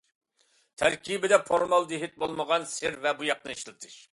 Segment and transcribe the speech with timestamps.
[0.81, 4.05] تەركىبىدە فورمالدېھىد بولمىغان سىر ۋە بوياقنى ئىشلىتىش.